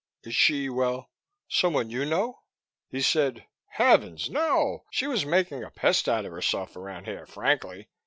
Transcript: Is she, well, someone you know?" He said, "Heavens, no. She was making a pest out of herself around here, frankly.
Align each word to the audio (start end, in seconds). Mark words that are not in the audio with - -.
Is 0.23 0.33
she, 0.35 0.67
well, 0.67 1.11
someone 1.47 1.91
you 1.91 2.05
know?" 2.05 2.39
He 2.89 3.03
said, 3.03 3.45
"Heavens, 3.67 4.31
no. 4.31 4.85
She 4.89 5.05
was 5.05 5.27
making 5.27 5.63
a 5.63 5.69
pest 5.69 6.09
out 6.09 6.25
of 6.25 6.31
herself 6.31 6.75
around 6.75 7.05
here, 7.05 7.27
frankly. 7.27 7.87